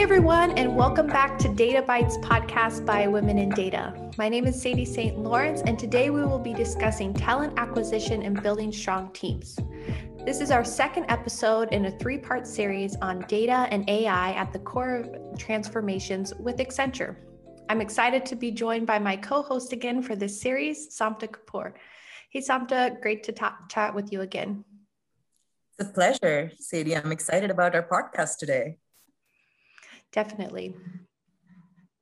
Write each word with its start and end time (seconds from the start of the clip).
Hey 0.00 0.04
everyone, 0.04 0.52
and 0.52 0.74
welcome 0.74 1.08
back 1.08 1.38
to 1.40 1.48
Data 1.48 1.82
Bytes 1.82 2.18
podcast 2.22 2.86
by 2.86 3.06
Women 3.06 3.36
in 3.36 3.50
Data. 3.50 4.10
My 4.16 4.30
name 4.30 4.46
is 4.46 4.58
Sadie 4.58 4.86
St. 4.86 5.18
Lawrence, 5.18 5.60
and 5.66 5.78
today 5.78 6.08
we 6.08 6.22
will 6.22 6.38
be 6.38 6.54
discussing 6.54 7.12
talent 7.12 7.52
acquisition 7.58 8.22
and 8.22 8.42
building 8.42 8.72
strong 8.72 9.12
teams. 9.12 9.58
This 10.24 10.40
is 10.40 10.50
our 10.50 10.64
second 10.64 11.04
episode 11.10 11.74
in 11.74 11.84
a 11.84 11.90
three 11.98 12.16
part 12.16 12.46
series 12.46 12.96
on 13.02 13.26
data 13.28 13.68
and 13.70 13.86
AI 13.90 14.32
at 14.32 14.54
the 14.54 14.58
core 14.60 15.00
of 15.00 15.38
transformations 15.38 16.32
with 16.36 16.56
Accenture. 16.56 17.16
I'm 17.68 17.82
excited 17.82 18.24
to 18.24 18.36
be 18.36 18.50
joined 18.50 18.86
by 18.86 18.98
my 18.98 19.16
co 19.16 19.42
host 19.42 19.74
again 19.74 20.00
for 20.00 20.16
this 20.16 20.40
series, 20.40 20.98
Samta 20.98 21.28
Kapoor. 21.28 21.74
Hey, 22.30 22.40
Samta, 22.40 22.98
great 23.02 23.22
to 23.24 23.32
talk, 23.32 23.68
chat 23.68 23.94
with 23.94 24.10
you 24.12 24.22
again. 24.22 24.64
It's 25.78 25.90
a 25.90 25.92
pleasure, 25.92 26.52
Sadie. 26.58 26.96
I'm 26.96 27.12
excited 27.12 27.50
about 27.50 27.74
our 27.74 27.82
podcast 27.86 28.38
today. 28.38 28.78
Definitely. 30.12 30.74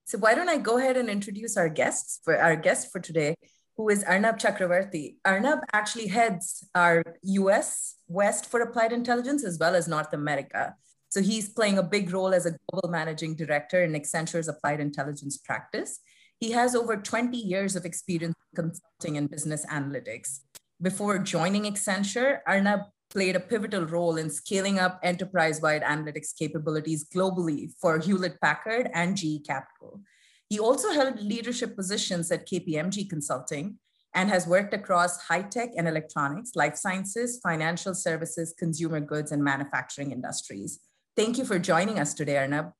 So 0.05 0.17
why 0.19 0.35
don't 0.35 0.49
I 0.49 0.57
go 0.57 0.79
ahead 0.79 0.97
and 0.97 1.11
introduce 1.11 1.57
our 1.57 1.69
guests 1.69 2.21
for 2.25 2.37
our 2.39 2.57
guest 2.57 2.91
for 2.91 2.99
today, 2.99 3.35
who 3.77 3.91
is 3.91 4.03
Arnab 4.05 4.39
Chakraborty. 4.39 5.17
Arnab 5.25 5.61
actually 5.73 6.09
heads 6.09 6.67
our 6.75 7.05
US 7.23 7.97
West 8.09 8.47
for 8.47 8.61
Applied 8.61 8.93
Intelligence 8.93 9.45
as 9.45 9.59
well 9.59 9.75
as 9.75 9.87
North 9.87 10.13
America. 10.15 10.75
So 11.11 11.23
he's 11.23 11.49
playing 11.49 11.79
a 11.79 11.83
big 11.83 12.13
role 12.13 12.35
as 12.35 12.47
a 12.47 12.57
global 12.71 12.89
managing 12.89 13.35
director 13.35 13.83
in 13.83 13.93
Accenture's 13.93 14.49
Applied 14.49 14.81
Intelligence 14.81 15.37
practice. 15.39 16.01
He 16.41 16.53
has 16.53 16.75
over 16.75 16.97
20 16.97 17.37
years 17.37 17.77
of 17.77 17.85
experience 17.85 18.35
consulting 18.55 19.17
in 19.17 19.27
business 19.27 19.67
analytics. 19.67 20.41
Before 20.81 21.19
joining 21.19 21.65
Accenture, 21.65 22.39
Arnab 22.47 22.81
played 23.11 23.37
a 23.37 23.41
pivotal 23.41 23.85
role 23.87 24.17
in 24.17 24.31
scaling 24.31 24.79
up 24.79 25.01
enterprise-wide 25.03 25.83
analytics 25.83 26.37
capabilities 26.37 27.07
globally 27.15 27.71
for 27.81 27.99
Hewlett 27.99 28.41
Packard 28.41 28.91
and 28.93 29.17
GE 29.17 29.47
Capital. 29.47 30.01
He 30.49 30.59
also 30.59 30.93
held 30.93 31.21
leadership 31.21 31.77
positions 31.77 32.31
at 32.31 32.49
KPMG 32.49 33.09
Consulting 33.09 33.79
and 34.15 34.31
has 34.31 34.47
worked 34.47 34.73
across 34.73 35.21
high 35.23 35.43
tech 35.43 35.71
and 35.77 35.87
electronics, 35.87 36.57
life 36.57 36.77
sciences, 36.77 37.39
financial 37.43 37.95
services, 37.95 38.55
consumer 38.59 39.01
goods, 39.01 39.33
and 39.33 39.45
manufacturing 39.45 40.13
industries. 40.13 40.81
Thank 41.17 41.37
you 41.37 41.45
for 41.45 41.59
joining 41.59 41.99
us 41.99 42.15
today, 42.15 42.39
Arnab. 42.39 42.73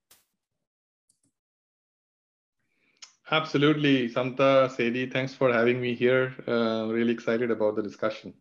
Absolutely. 3.31 4.09
Samta, 4.09 4.71
Sadie, 4.71 5.11
thanks 5.11 5.35
for 5.35 5.53
having 5.53 5.81
me 5.81 5.95
here. 5.95 6.35
Uh, 6.47 6.87
really 6.91 7.13
excited 7.13 7.51
about 7.51 7.77
the 7.77 7.83
discussion. 7.83 8.33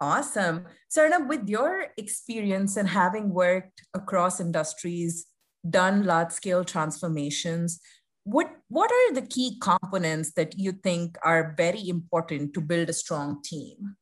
Awesome. 0.00 0.64
Sarna, 0.88 1.28
with 1.28 1.48
your 1.48 1.88
experience 1.98 2.76
and 2.76 2.88
having 2.88 3.34
worked 3.34 3.82
across 3.92 4.40
industries, 4.40 5.26
done 5.68 6.04
large 6.04 6.32
scale 6.32 6.64
transformations, 6.64 7.80
what, 8.24 8.50
what 8.68 8.90
are 8.90 9.14
the 9.14 9.26
key 9.26 9.58
components 9.60 10.32
that 10.32 10.58
you 10.58 10.72
think 10.72 11.18
are 11.22 11.54
very 11.56 11.88
important 11.88 12.54
to 12.54 12.60
build 12.60 12.88
a 12.88 12.94
strong 12.94 13.42
team? 13.42 13.96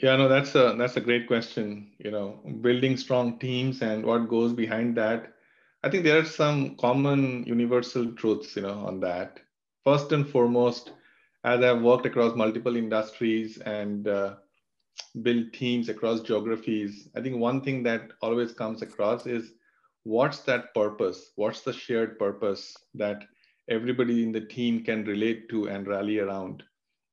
Yeah, 0.00 0.14
no, 0.14 0.28
that's 0.28 0.54
a 0.54 0.76
that's 0.78 0.96
a 0.96 1.00
great 1.00 1.26
question. 1.26 1.90
You 1.98 2.12
know, 2.12 2.40
building 2.60 2.96
strong 2.96 3.38
teams 3.40 3.82
and 3.82 4.06
what 4.06 4.28
goes 4.28 4.52
behind 4.52 4.96
that. 4.96 5.32
I 5.82 5.90
think 5.90 6.04
there 6.04 6.18
are 6.18 6.24
some 6.24 6.76
common 6.76 7.44
universal 7.44 8.12
truths, 8.12 8.54
you 8.54 8.62
know, 8.62 8.86
on 8.86 9.00
that. 9.00 9.40
First 9.84 10.12
and 10.12 10.28
foremost, 10.28 10.92
as 11.44 11.62
I've 11.62 11.82
worked 11.82 12.06
across 12.06 12.34
multiple 12.34 12.76
industries 12.76 13.58
and 13.58 14.08
uh, 14.08 14.36
built 15.22 15.52
teams 15.52 15.88
across 15.88 16.20
geographies, 16.20 17.08
I 17.16 17.20
think 17.20 17.36
one 17.36 17.60
thing 17.60 17.82
that 17.84 18.10
always 18.22 18.52
comes 18.52 18.82
across 18.82 19.26
is 19.26 19.52
what's 20.02 20.40
that 20.40 20.74
purpose? 20.74 21.32
What's 21.36 21.62
the 21.62 21.72
shared 21.72 22.18
purpose 22.18 22.76
that 22.94 23.24
everybody 23.68 24.22
in 24.22 24.32
the 24.32 24.46
team 24.46 24.84
can 24.84 25.04
relate 25.04 25.48
to 25.50 25.68
and 25.68 25.86
rally 25.86 26.18
around? 26.18 26.62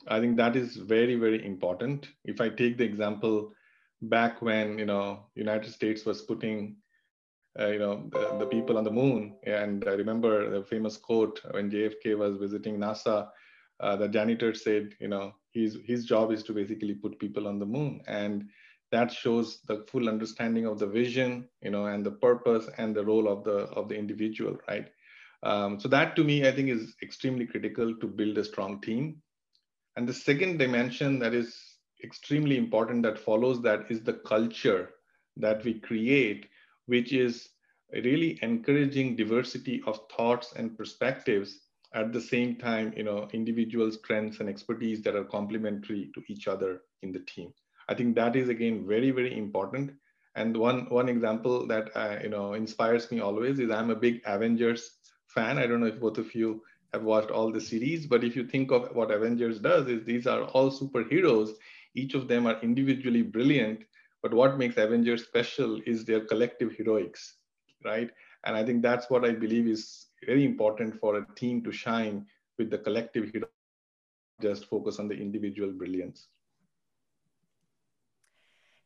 I 0.08 0.20
think 0.20 0.38
that 0.38 0.56
is 0.56 0.76
very, 0.76 1.16
very 1.16 1.46
important. 1.46 2.08
If 2.24 2.40
I 2.42 2.50
take 2.50 2.78
the 2.78 2.84
example 2.84 3.52
back 4.04 4.42
when 4.42 4.78
you 4.78 4.86
know 4.86 5.26
United 5.36 5.72
States 5.72 6.06
was 6.06 6.22
putting 6.22 6.76
uh, 7.60 7.68
you 7.68 7.80
know 7.80 8.08
the, 8.12 8.38
the, 8.40 8.46
people 8.46 8.78
on 8.78 8.84
the 8.84 8.92
moon, 8.92 9.36
and 9.46 9.84
I 9.88 9.94
remember 9.94 10.50
the 10.50 10.64
famous 10.66 10.98
quote 10.98 11.42
when 11.52 11.72
JFK 11.72 12.18
was 12.18 12.38
visiting 12.38 12.78
NASA 12.78 13.30
uh, 13.80 13.96
the 13.96 14.08
janitor 14.08 14.54
said, 14.54 14.94
you 15.00 15.08
know, 15.08 15.34
his 15.52 15.78
his 15.86 16.06
job 16.06 16.32
is 16.32 16.44
to 16.44 16.54
basically 16.54 16.94
put 16.94 17.20
people 17.20 17.48
on 17.48 17.60
the 17.60 17.66
moon, 17.66 18.02
and 18.08 18.50
that 18.92 19.12
shows 19.12 19.60
the 19.68 19.86
full 19.90 20.08
understanding 20.08 20.66
of 20.66 20.80
the 20.80 20.88
vision, 20.88 21.48
you 21.62 21.72
know, 21.72 21.88
and 21.88 22.06
the 22.06 22.12
purpose 22.12 22.70
and 22.78 22.96
the 22.96 23.04
role 23.04 23.28
of 23.28 23.44
the 23.44 23.68
of 23.80 23.90
the 23.90 23.96
individual, 23.96 24.58
right? 24.68 24.90
Um, 25.44 25.80
so 25.80 25.88
that 25.90 26.16
to 26.16 26.24
me, 26.24 26.48
I 26.48 26.52
think 26.52 26.70
is 26.70 26.96
extremely 27.04 27.46
critical 27.46 27.96
to 27.96 28.08
build 28.08 28.38
a 28.38 28.44
strong 28.44 28.82
team. 28.82 29.22
And 29.96 30.08
the 30.08 30.14
second 30.14 30.58
dimension 30.58 31.20
that 31.20 31.34
is 31.34 31.56
extremely 32.04 32.58
important 32.58 33.04
that 33.04 33.20
follows 33.20 33.62
that 33.62 33.90
is 33.90 34.02
the 34.02 34.14
culture 34.14 34.90
that 35.38 35.64
we 35.64 35.80
create, 35.80 36.48
which 36.88 37.14
is 37.14 37.50
really 37.94 38.40
encouraging 38.42 39.16
diversity 39.16 39.82
of 39.86 40.00
thoughts 40.16 40.54
and 40.56 40.78
perspectives 40.78 41.60
at 41.96 42.14
the 42.14 42.22
same 42.22 42.58
time, 42.58 42.94
you 42.98 43.04
know, 43.04 43.30
individual 43.34 43.92
strengths 43.92 44.40
and 44.42 44.50
expertise 44.50 45.02
that 45.04 45.16
are 45.16 45.24
complementary 45.26 46.12
to 46.16 46.24
each 46.28 46.48
other 46.48 46.82
in 47.02 47.12
the 47.12 47.22
team. 47.22 47.54
I 47.90 47.96
think 47.96 48.16
that 48.16 48.36
is 48.36 48.50
again 48.50 48.86
very, 48.88 49.12
very 49.12 49.38
important. 49.38 49.94
And 50.36 50.58
one 50.58 50.90
one 50.90 51.10
example 51.10 51.68
that 51.68 51.92
uh, 51.96 52.20
you 52.24 52.30
know 52.30 52.54
inspires 52.54 53.12
me 53.12 53.22
always 53.22 53.60
is 53.60 53.72
I'm 53.72 53.92
a 53.92 53.96
big 53.96 54.22
Avengers 54.26 54.92
fan. 55.28 55.58
I 55.58 55.68
don't 55.68 55.82
know 55.82 55.88
if 55.88 56.00
both 56.00 56.18
of 56.18 56.36
you 56.36 56.62
have 56.94 57.04
watched 57.04 57.32
all 57.32 57.52
the 57.52 57.62
series, 57.62 58.06
but 58.08 58.24
if 58.24 58.36
you 58.36 58.46
think 58.48 58.72
of 58.72 58.94
what 58.96 59.12
Avengers 59.12 59.60
does, 59.60 59.88
is 59.88 60.04
these 60.06 60.28
are 60.28 60.44
all 60.56 60.72
superheroes. 60.72 61.52
Each 61.96 62.14
of 62.16 62.28
them 62.28 62.46
are 62.48 62.60
individually 62.62 63.22
brilliant, 63.24 63.86
but 64.22 64.34
what 64.34 64.58
makes 64.58 64.78
Avengers 64.78 65.24
special 65.24 65.82
is 65.86 66.06
their 66.06 66.26
collective 66.26 66.74
heroics, 66.74 67.38
right? 67.86 68.12
And 68.46 68.56
I 68.56 68.66
think 68.66 68.82
that's 68.82 69.10
what 69.10 69.26
I 69.26 69.32
believe 69.32 69.68
is 69.68 70.08
very 70.26 70.46
important 70.46 71.00
for 71.00 71.18
a 71.18 71.26
team 71.36 71.64
to 71.64 71.72
shine 71.72 72.26
with 72.58 72.70
the 72.70 72.78
collective 72.78 73.30
hero, 73.32 73.48
just 74.42 74.66
focus 74.66 75.00
on 75.00 75.08
the 75.08 75.16
individual 75.16 75.72
brilliance. 75.72 76.28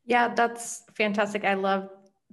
Yeah, 0.05 0.33
that's 0.33 0.83
fantastic. 0.95 1.45
I 1.45 1.53
love 1.53 1.89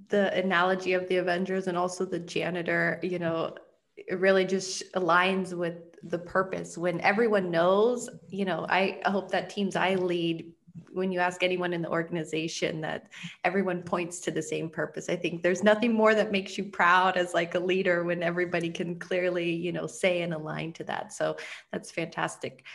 the 0.09 0.33
analogy 0.33 0.93
of 0.93 1.07
the 1.07 1.17
Avengers 1.17 1.67
and 1.67 1.77
also 1.77 2.05
the 2.05 2.19
janitor. 2.19 2.99
You 3.03 3.19
know, 3.19 3.55
it 3.95 4.19
really 4.19 4.45
just 4.45 4.83
aligns 4.93 5.53
with 5.53 5.75
the 6.03 6.19
purpose. 6.19 6.77
When 6.77 7.01
everyone 7.01 7.51
knows, 7.51 8.09
you 8.29 8.45
know, 8.45 8.65
I 8.69 8.99
hope 9.05 9.31
that 9.31 9.49
teams 9.49 9.75
I 9.75 9.95
lead 9.95 10.53
when 10.97 11.11
you 11.11 11.19
ask 11.19 11.43
anyone 11.43 11.73
in 11.73 11.81
the 11.81 11.89
organization 11.89 12.81
that 12.81 13.09
everyone 13.43 13.83
points 13.83 14.19
to 14.21 14.31
the 14.31 14.41
same 14.41 14.69
purpose. 14.69 15.09
I 15.09 15.15
think 15.15 15.43
there's 15.43 15.63
nothing 15.63 15.93
more 15.93 16.13
that 16.15 16.31
makes 16.31 16.57
you 16.57 16.65
proud 16.65 17.17
as 17.17 17.33
like 17.33 17.55
a 17.55 17.59
leader 17.59 18.03
when 18.03 18.23
everybody 18.23 18.69
can 18.69 18.99
clearly 18.99 19.51
you 19.51 19.71
know 19.71 19.87
say 19.87 20.21
and 20.21 20.33
align 20.33 20.73
to 20.73 20.83
that. 20.85 21.13
So 21.13 21.37
that's 21.71 21.91
fantastic. 21.91 22.65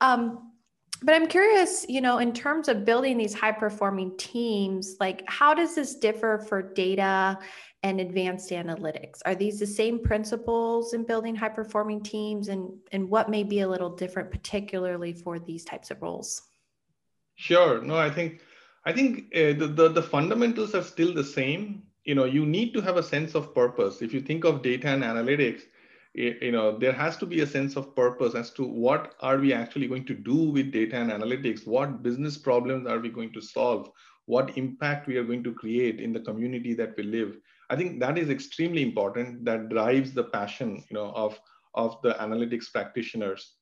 Um, 0.00 0.52
but 1.04 1.16
i'm 1.16 1.26
curious 1.26 1.84
you 1.88 2.00
know 2.00 2.18
in 2.18 2.32
terms 2.32 2.68
of 2.68 2.84
building 2.84 3.18
these 3.18 3.34
high 3.34 3.50
performing 3.50 4.16
teams 4.18 4.94
like 5.00 5.24
how 5.26 5.52
does 5.52 5.74
this 5.74 5.96
differ 5.96 6.38
for 6.48 6.62
data 6.62 7.36
and 7.82 8.00
advanced 8.00 8.50
analytics? 8.50 9.20
Are 9.24 9.34
these 9.34 9.58
the 9.58 9.66
same 9.66 9.98
principles 9.98 10.94
in 10.94 11.04
building 11.04 11.34
high 11.34 11.48
performing 11.48 12.02
teams? 12.02 12.48
And 12.48 12.70
and 12.92 13.08
what 13.08 13.28
may 13.28 13.42
be 13.42 13.60
a 13.60 13.68
little 13.68 13.90
different 13.90 14.30
particularly 14.30 15.12
for 15.12 15.38
these 15.38 15.64
types 15.64 15.90
of 15.90 16.00
roles 16.00 16.42
Sure. 17.42 17.82
No, 17.82 17.96
I 17.96 18.08
think 18.08 18.40
I 18.84 18.92
think 18.92 19.34
uh, 19.34 19.52
the, 19.60 19.66
the, 19.66 19.88
the 19.88 20.02
fundamentals 20.02 20.76
are 20.76 20.82
still 20.84 21.12
the 21.12 21.24
same. 21.24 21.82
You 22.04 22.14
know, 22.14 22.24
you 22.24 22.46
need 22.46 22.72
to 22.74 22.80
have 22.80 22.96
a 22.96 23.02
sense 23.02 23.34
of 23.34 23.52
purpose. 23.52 24.00
If 24.00 24.14
you 24.14 24.20
think 24.20 24.44
of 24.44 24.62
data 24.62 24.86
and 24.86 25.02
analytics, 25.02 25.62
you 26.14 26.52
know, 26.52 26.78
there 26.78 26.92
has 26.92 27.16
to 27.16 27.26
be 27.26 27.40
a 27.40 27.46
sense 27.46 27.74
of 27.74 27.96
purpose 27.96 28.36
as 28.36 28.52
to 28.52 28.64
what 28.64 29.16
are 29.20 29.38
we 29.38 29.52
actually 29.52 29.88
going 29.88 30.04
to 30.06 30.14
do 30.14 30.36
with 30.52 30.70
data 30.70 30.94
and 30.96 31.10
analytics? 31.10 31.66
What 31.66 32.04
business 32.04 32.38
problems 32.38 32.86
are 32.86 33.00
we 33.00 33.08
going 33.08 33.32
to 33.32 33.40
solve? 33.40 33.90
What 34.26 34.56
impact 34.56 35.08
we 35.08 35.16
are 35.16 35.24
going 35.24 35.42
to 35.42 35.52
create 35.52 35.98
in 36.00 36.12
the 36.12 36.20
community 36.20 36.74
that 36.74 36.96
we 36.96 37.02
live? 37.02 37.38
I 37.70 37.74
think 37.74 37.98
that 37.98 38.18
is 38.18 38.30
extremely 38.30 38.82
important. 38.82 39.44
That 39.44 39.68
drives 39.68 40.12
the 40.12 40.24
passion, 40.24 40.84
you 40.88 40.94
know, 40.94 41.10
of 41.10 41.40
of 41.74 42.00
the 42.02 42.14
analytics 42.14 42.70
practitioners. 42.70 43.54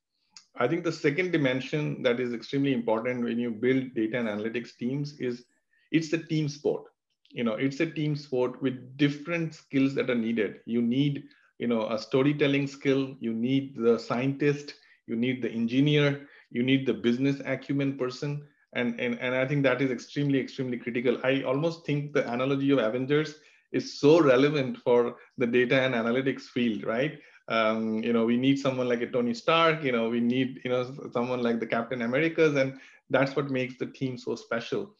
I 0.57 0.69
think 0.69 0.85
the 0.85 0.93
second 0.93 1.31
dimension 1.31 2.03
that 2.03 2.21
is 2.21 2.33
extremely 2.33 2.73
important 2.73 3.25
when 3.25 3.39
you 3.39 3.51
build 3.51 3.95
data 3.95 4.19
and 4.19 4.29
analytics 4.29 4.77
teams 4.77 5.19
is 5.21 5.45
it's 5.93 6.13
a 6.13 6.19
team 6.19 6.49
sport. 6.49 6.85
You 7.31 7.45
know, 7.45 7.55
it's 7.55 7.81
a 7.81 7.87
team 7.87 8.17
sport 8.17 8.61
with 8.61 8.97
different 8.97 9.55
skills 9.55 9.95
that 9.95 10.11
are 10.11 10.17
needed. 10.17 10.61
You 10.67 10.83
need, 10.83 11.25
you 11.59 11.69
know, 11.69 11.89
a 11.89 11.99
storytelling 11.99 12.67
skill, 12.67 13.17
you 13.21 13.33
need 13.33 13.77
the 13.77 13.99
scientist, 13.99 14.75
you 15.07 15.17
need 15.17 15.41
the 15.43 15.51
engineer, 15.51 16.27
you 16.51 16.63
need 16.63 16.87
the 16.87 16.95
business 16.95 17.41
acumen 17.45 17.97
person. 17.97 18.47
And, 18.73 19.01
and, 19.01 19.19
and 19.21 19.35
I 19.35 19.47
think 19.47 19.63
that 19.63 19.81
is 19.81 19.91
extremely, 19.91 20.41
extremely 20.41 20.79
critical. 20.79 21.19
I 21.23 21.43
almost 21.43 21.87
think 21.87 22.13
the 22.13 22.31
analogy 22.31 22.71
of 22.73 22.79
Avengers 22.79 23.37
is 23.73 24.01
so 24.01 24.21
relevant 24.21 24.79
for 24.79 25.17
the 25.39 25.47
data 25.47 25.81
and 25.81 25.95
analytics 25.95 26.43
field, 26.43 26.85
right? 26.85 27.19
Um, 27.49 28.03
you 28.03 28.13
know, 28.13 28.25
we 28.25 28.37
need 28.37 28.59
someone 28.59 28.89
like 28.89 29.03
a 29.03 29.11
Tony 29.11 29.35
Stark. 29.35 29.83
You 29.83 29.93
know, 29.93 30.09
we 30.09 30.21
need 30.21 30.61
you 30.65 30.71
know 30.71 30.95
someone 31.13 31.43
like 31.43 31.61
the 31.61 31.67
Captain 31.67 32.03
Americas, 32.03 32.57
and 32.57 32.79
that's 33.11 33.35
what 33.37 33.51
makes 33.51 33.77
the 33.77 33.87
team 33.87 34.17
so 34.17 34.35
special. 34.35 34.95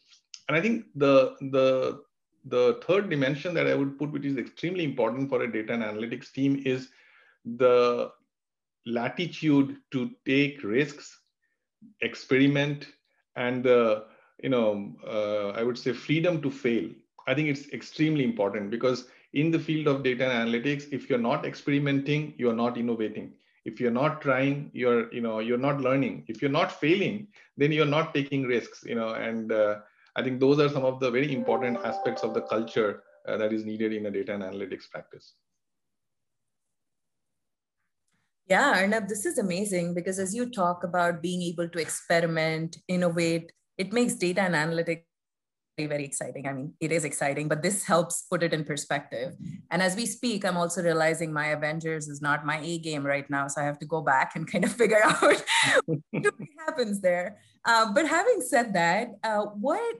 And 0.47 0.57
I 0.57 0.61
think 0.61 0.85
the 0.95 1.35
the 1.51 2.01
the 2.45 2.79
third 2.85 3.09
dimension 3.09 3.53
that 3.53 3.67
I 3.67 3.75
would 3.75 3.97
put, 3.97 4.11
which 4.11 4.25
is 4.25 4.37
extremely 4.37 4.83
important 4.83 5.29
for 5.29 5.43
a 5.43 5.51
data 5.51 5.73
and 5.73 5.83
analytics 5.83 6.31
team, 6.31 6.61
is 6.65 6.89
the 7.45 8.11
latitude 8.85 9.77
to 9.91 10.11
take 10.25 10.63
risks, 10.63 11.19
experiment, 12.01 12.87
and 13.35 13.63
the 13.63 14.05
you 14.41 14.49
know 14.49 14.93
uh, 15.05 15.49
I 15.49 15.63
would 15.63 15.77
say 15.77 15.93
freedom 15.93 16.41
to 16.41 16.51
fail. 16.51 16.89
I 17.27 17.35
think 17.35 17.49
it's 17.49 17.71
extremely 17.71 18.23
important 18.23 18.71
because 18.71 19.07
in 19.33 19.51
the 19.51 19.59
field 19.59 19.87
of 19.87 20.03
data 20.03 20.29
and 20.29 20.49
analytics, 20.49 20.91
if 20.91 21.09
you're 21.09 21.19
not 21.19 21.45
experimenting, 21.45 22.33
you're 22.37 22.55
not 22.55 22.77
innovating. 22.77 23.33
If 23.63 23.79
you're 23.79 23.91
not 23.91 24.21
trying, 24.21 24.71
you're 24.73 25.13
you 25.13 25.21
know 25.21 25.39
you're 25.39 25.57
not 25.57 25.79
learning. 25.81 26.25
If 26.27 26.41
you're 26.41 26.51
not 26.51 26.71
failing, 26.71 27.27
then 27.57 27.71
you're 27.71 27.85
not 27.85 28.13
taking 28.13 28.43
risks. 28.43 28.83
You 28.83 28.95
know, 28.95 29.13
and 29.13 29.51
uh, 29.51 29.79
I 30.15 30.23
think 30.23 30.39
those 30.39 30.59
are 30.59 30.69
some 30.69 30.83
of 30.83 30.99
the 30.99 31.11
very 31.11 31.33
important 31.33 31.77
aspects 31.83 32.23
of 32.23 32.33
the 32.33 32.41
culture 32.41 33.03
uh, 33.27 33.37
that 33.37 33.53
is 33.53 33.63
needed 33.63 33.93
in 33.93 34.05
a 34.07 34.11
data 34.11 34.33
and 34.33 34.43
analytics 34.43 34.89
practice. 34.89 35.35
Yeah, 38.47 38.71
Arnab, 38.71 39.07
this 39.07 39.25
is 39.25 39.37
amazing 39.37 39.93
because 39.93 40.19
as 40.19 40.35
you 40.35 40.49
talk 40.49 40.83
about 40.83 41.21
being 41.21 41.41
able 41.43 41.69
to 41.69 41.79
experiment, 41.79 42.77
innovate, 42.89 43.51
it 43.77 43.93
makes 43.93 44.15
data 44.15 44.41
and 44.41 44.55
analytics 44.55 45.03
very, 45.87 46.05
exciting. 46.05 46.47
I 46.47 46.53
mean, 46.53 46.73
it 46.79 46.91
is 46.91 47.05
exciting, 47.05 47.47
but 47.47 47.61
this 47.61 47.83
helps 47.83 48.23
put 48.29 48.43
it 48.43 48.53
in 48.53 48.63
perspective. 48.63 49.35
And 49.69 49.81
as 49.81 49.95
we 49.95 50.05
speak, 50.05 50.45
I'm 50.45 50.57
also 50.57 50.81
realizing 50.81 51.31
my 51.31 51.47
Avengers 51.47 52.07
is 52.07 52.21
not 52.21 52.45
my 52.45 52.59
A 52.61 52.79
game 52.79 53.05
right 53.05 53.29
now. 53.29 53.47
So 53.47 53.61
I 53.61 53.65
have 53.65 53.79
to 53.79 53.85
go 53.85 54.01
back 54.01 54.35
and 54.35 54.49
kind 54.51 54.63
of 54.63 54.71
figure 54.81 55.01
out 55.03 55.21
what 55.85 56.33
happens 56.65 57.01
there. 57.01 57.37
Uh, 57.65 57.93
but 57.93 58.07
having 58.07 58.41
said 58.41 58.73
that, 58.73 59.09
uh, 59.23 59.43
what 59.43 59.95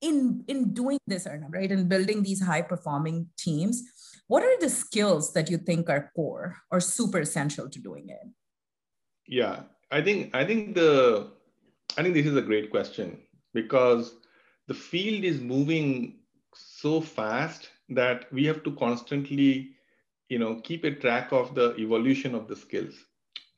in 0.00 0.44
in 0.46 0.72
doing 0.74 0.98
this, 1.06 1.26
Arnab, 1.26 1.54
right, 1.54 1.70
in 1.70 1.88
building 1.88 2.22
these 2.22 2.42
high 2.42 2.62
performing 2.62 3.28
teams, 3.36 3.82
what 4.28 4.42
are 4.42 4.58
the 4.60 4.70
skills 4.70 5.32
that 5.32 5.50
you 5.50 5.58
think 5.58 5.88
are 5.88 6.10
core 6.14 6.58
or 6.70 6.80
super 6.80 7.20
essential 7.20 7.68
to 7.68 7.80
doing 7.80 8.08
it? 8.08 8.28
Yeah, 9.26 9.62
I 9.90 10.02
think 10.02 10.34
I 10.34 10.44
think 10.44 10.74
the 10.74 11.32
I 11.96 12.02
think 12.02 12.14
this 12.14 12.26
is 12.26 12.36
a 12.36 12.42
great 12.42 12.70
question 12.70 13.18
because 13.54 14.14
the 14.68 14.74
field 14.74 15.24
is 15.24 15.40
moving 15.40 16.20
so 16.54 17.00
fast 17.00 17.70
that 17.90 18.32
we 18.32 18.44
have 18.46 18.62
to 18.64 18.72
constantly 18.76 19.76
you 20.28 20.38
know 20.38 20.60
keep 20.60 20.84
a 20.84 20.94
track 20.94 21.32
of 21.32 21.54
the 21.54 21.74
evolution 21.78 22.34
of 22.34 22.48
the 22.48 22.56
skills. 22.56 23.04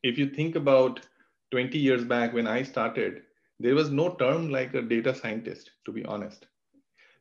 If 0.03 0.17
you 0.17 0.27
think 0.29 0.55
about 0.55 1.01
20 1.51 1.79
years 1.79 2.05
back 2.05 2.33
when 2.33 2.47
i 2.47 2.63
started 2.63 3.23
there 3.59 3.75
was 3.75 3.91
no 3.91 4.15
term 4.15 4.49
like 4.49 4.73
a 4.75 4.81
data 4.81 5.13
scientist 5.15 5.71
to 5.85 5.91
be 5.91 6.05
honest. 6.05 6.47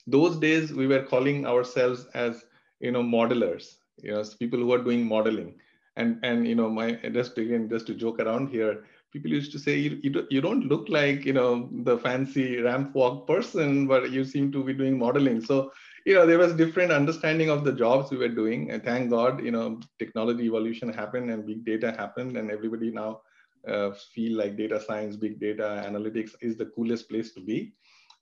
Those 0.07 0.37
days 0.39 0.73
we 0.73 0.87
were 0.87 1.03
calling 1.05 1.47
ourselves 1.47 2.07
as 2.15 2.45
you 2.81 2.93
know 2.93 3.03
modelers 3.03 3.77
you 4.03 4.13
know 4.13 4.23
people 4.39 4.59
who 4.61 4.73
are 4.73 4.83
doing 4.85 5.07
modeling. 5.07 5.61
And 5.97 6.19
and 6.25 6.47
you 6.49 6.55
know 6.57 6.69
my 6.71 6.93
just 7.19 7.39
again 7.39 7.69
just 7.69 7.87
to 7.89 7.95
joke 7.95 8.21
around 8.21 8.49
here 8.51 8.85
people 9.13 9.31
used 9.31 9.53
to 9.53 9.59
say 9.59 9.77
you, 9.77 9.99
you, 10.03 10.27
you 10.31 10.41
don't 10.41 10.67
look 10.67 10.89
like 10.89 11.25
you 11.25 11.33
know 11.33 11.69
the 11.85 11.99
fancy 11.99 12.61
ramp 12.61 12.95
walk 12.95 13.27
person 13.27 13.87
but 13.87 14.11
you 14.11 14.25
seem 14.25 14.53
to 14.53 14.65
be 14.65 14.73
doing 14.73 14.99
modeling. 14.99 15.41
So 15.41 15.73
you 16.07 16.15
know 16.15 16.27
there 16.27 16.39
was 16.39 16.55
different 16.55 16.93
understanding 16.93 17.51
of 17.51 17.65
the 17.65 17.73
jobs 17.73 18.11
we 18.11 18.17
were 18.19 18.29
doing. 18.29 18.71
And 18.71 18.83
thank 18.83 19.11
god 19.11 19.45
you 19.45 19.51
know 19.51 19.81
technology 19.99 20.45
evolution 20.45 20.93
happened 20.93 21.31
and 21.31 21.47
big 21.47 21.65
data 21.65 21.93
happened 21.93 22.37
and 22.37 22.51
everybody 22.51 22.91
now 22.91 23.21
uh, 23.69 23.91
feel 24.15 24.39
like 24.39 24.57
data 24.57 24.81
science 24.81 25.17
big 25.17 25.39
data 25.41 25.85
analytics 25.87 26.33
is 26.41 26.57
the 26.57 26.67
coolest 26.67 27.09
place 27.09 27.33
to 27.33 27.41
be. 27.41 27.73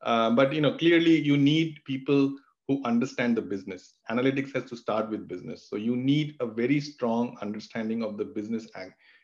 Uh, 0.02 0.30
but 0.30 0.52
you 0.52 0.60
know 0.60 0.76
clearly 0.76 1.18
you 1.20 1.36
need 1.36 1.78
people 1.84 2.34
who 2.68 2.82
understand 2.84 3.34
the 3.34 3.40
business. 3.40 3.94
Analytics 4.10 4.54
has 4.54 4.64
to 4.64 4.76
start 4.76 5.08
with 5.08 5.26
business. 5.26 5.66
So 5.68 5.76
you 5.76 5.96
need 5.96 6.36
a 6.40 6.46
very 6.46 6.80
strong 6.80 7.36
understanding 7.40 8.02
of 8.02 8.18
the 8.18 8.26
business 8.26 8.68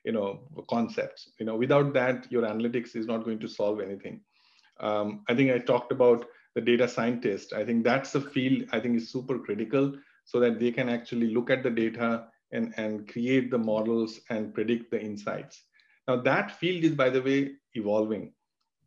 you 0.05 0.13
know 0.13 0.41
concepts. 0.69 1.31
You 1.39 1.47
know 1.47 1.57
without 1.57 1.93
that 1.95 2.31
your 2.31 2.43
analytics 2.43 2.95
is 2.95 3.07
not 3.07 3.25
going 3.25 3.41
to 3.41 3.49
solve 3.49 3.81
anything. 3.81 4.21
Um, 4.81 5.25
i 5.29 5.35
think 5.35 5.53
i 5.53 5.59
talked 5.59 5.93
about 5.93 6.27
the 6.55 6.61
data 6.61 6.87
scientist. 6.89 7.53
I 7.53 7.65
think 7.65 7.85
that's 7.85 8.15
a 8.15 8.21
field 8.21 8.69
i 8.73 8.81
think 8.81 8.97
is 8.97 9.11
super 9.11 9.39
critical 9.39 9.93
so 10.25 10.41
that 10.41 10.59
they 10.59 10.71
can 10.73 10.89
actually 10.89 11.35
look 11.35 11.51
at 11.51 11.63
the 11.63 11.71
data 11.71 12.27
and, 12.53 12.73
and 12.77 13.09
create 13.09 13.51
the 13.51 13.59
models 13.59 14.21
and 14.31 14.55
predict 14.55 14.91
the 14.91 15.01
insights. 15.01 15.63
Now 16.09 16.17
that 16.23 16.59
field 16.59 16.85
is 16.85 16.93
by 16.93 17.11
the 17.11 17.23
way 17.23 17.53
evolving. 17.75 18.33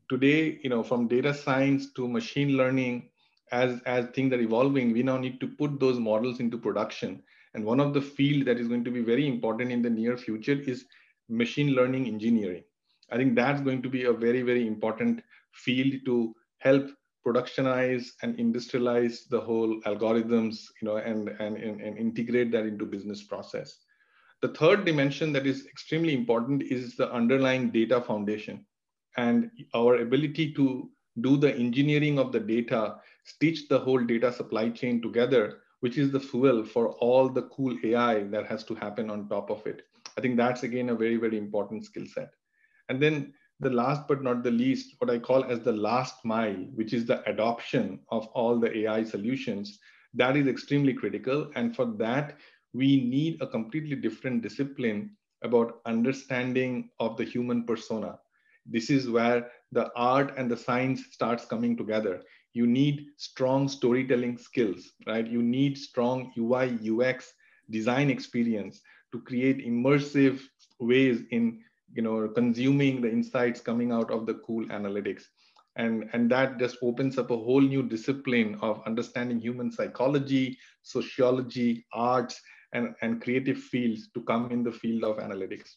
Today 0.10 0.60
you 0.64 0.70
know 0.70 0.84
from 0.84 1.08
data 1.08 1.34
science 1.34 1.94
to 1.94 2.08
machine 2.08 2.58
learning 2.58 3.10
as 3.52 3.82
as 3.86 4.08
things 4.14 4.34
are 4.34 4.42
evolving 4.42 4.92
we 4.92 5.04
now 5.04 5.18
need 5.18 5.40
to 5.40 5.48
put 5.48 5.80
those 5.80 6.00
models 6.00 6.40
into 6.40 6.58
production. 6.58 7.24
And 7.54 7.66
one 7.66 7.80
of 7.80 7.94
the 7.94 8.02
field 8.02 8.46
that 8.48 8.60
is 8.60 8.68
going 8.68 8.84
to 8.84 8.92
be 8.92 9.02
very 9.02 9.28
important 9.28 9.72
in 9.72 9.82
the 9.82 9.90
near 9.90 10.18
future 10.18 10.60
is 10.60 10.86
machine 11.30 11.74
learning 11.74 12.08
engineering. 12.08 12.64
I 13.12 13.18
think 13.18 13.36
that's 13.36 13.62
going 13.62 13.82
to 13.82 13.90
be 13.90 14.06
a 14.06 14.14
very, 14.14 14.42
very 14.42 14.68
important 14.68 15.22
field 15.54 15.94
to 16.06 16.36
help 16.60 16.90
productionize 17.26 18.08
and 18.22 18.38
industrialize 18.38 19.28
the 19.30 19.40
whole 19.40 19.82
algorithms, 19.82 20.64
you 20.82 20.88
know, 20.88 20.98
and, 20.98 21.30
and, 21.40 21.58
and 21.58 21.98
integrate 21.98 22.52
that 22.52 22.66
into 22.66 22.86
business 22.86 23.24
process. 23.24 23.80
The 24.42 24.50
third 24.50 24.86
dimension 24.86 25.34
that 25.34 25.48
is 25.48 25.66
extremely 25.66 26.14
important 26.14 26.64
is 26.64 26.96
the 26.96 27.12
underlying 27.12 27.72
data 27.72 28.02
foundation 28.02 28.66
and 29.18 29.50
our 29.74 29.98
ability 29.98 30.54
to 30.54 30.90
do 31.22 31.38
the 31.38 31.56
engineering 31.56 32.20
of 32.20 32.32
the 32.32 32.40
data, 32.40 32.98
stitch 33.24 33.68
the 33.68 33.80
whole 33.80 34.04
data 34.04 34.32
supply 34.32 34.70
chain 34.70 35.02
together, 35.02 35.62
which 35.80 35.98
is 35.98 36.12
the 36.12 36.20
fuel 36.20 36.64
for 36.64 36.90
all 37.00 37.28
the 37.28 37.44
cool 37.44 37.76
AI 37.84 38.24
that 38.26 38.46
has 38.46 38.64
to 38.66 38.76
happen 38.76 39.10
on 39.10 39.28
top 39.28 39.50
of 39.50 39.66
it. 39.66 39.82
I 40.18 40.22
think 40.22 40.38
that's 40.38 40.64
again 40.64 40.90
a 40.90 40.96
very, 40.96 41.18
very 41.18 41.38
important 41.38 41.86
skill 41.86 42.06
set. 42.08 42.30
And 42.90 43.02
then 43.02 43.34
the 43.60 43.70
last 43.70 44.08
but 44.08 44.24
not 44.24 44.44
the 44.44 44.52
least, 44.52 44.96
what 45.00 45.10
I 45.10 45.20
call 45.20 45.44
as 45.46 45.60
the 45.62 45.72
last 45.72 46.24
mile, 46.26 46.56
which 46.76 46.94
is 46.94 47.06
the 47.06 47.28
adoption 47.30 48.00
of 48.10 48.28
all 48.28 48.60
the 48.60 48.76
AI 48.80 49.04
solutions, 49.04 49.80
that 50.14 50.38
is 50.38 50.48
extremely 50.48 50.94
critical. 50.94 51.52
And 51.56 51.76
for 51.76 51.86
that, 51.98 52.38
we 52.74 53.04
need 53.04 53.42
a 53.42 53.48
completely 53.48 53.96
different 53.96 54.42
discipline 54.42 55.12
about 55.44 55.82
understanding 55.86 56.90
of 57.00 57.18
the 57.18 57.24
human 57.24 57.64
persona. 57.64 58.20
This 58.66 58.90
is 58.90 59.10
where 59.10 59.50
the 59.72 59.92
art 59.96 60.34
and 60.38 60.50
the 60.50 60.58
science 60.58 61.06
starts 61.12 61.46
coming 61.46 61.78
together. 61.78 62.24
You 62.54 62.68
need 62.68 63.08
strong 63.18 63.68
storytelling 63.68 64.38
skills, 64.38 64.92
right? 65.06 65.28
You 65.28 65.42
need 65.42 65.78
strong 65.78 66.32
UI, 66.38 66.78
UX 66.82 67.34
design 67.70 68.10
experience 68.10 68.82
to 69.12 69.22
create 69.22 69.66
immersive 69.66 70.42
ways 70.80 71.22
in 71.32 71.60
you 71.94 72.02
know 72.02 72.28
consuming 72.30 73.02
the 73.02 73.12
insights 73.12 73.62
coming 73.62 73.92
out 73.92 74.12
of 74.12 74.26
the 74.26 74.36
cool 74.46 74.66
analytics. 74.68 75.24
And 75.76 76.10
and 76.14 76.30
that 76.32 76.60
just 76.60 76.78
opens 76.82 77.18
up 77.18 77.32
a 77.32 77.38
whole 77.38 77.62
new 77.62 77.84
discipline 77.84 78.58
of 78.62 78.82
understanding 78.86 79.40
human 79.40 79.72
psychology 79.72 80.58
sociology 80.84 81.86
arts 81.94 82.42
and 82.74 82.96
and 83.02 83.22
creative 83.22 83.58
fields 83.58 84.10
to 84.14 84.22
come 84.24 84.52
in 84.52 84.64
the 84.64 84.72
field 84.72 85.04
of 85.04 85.18
analytics. 85.18 85.76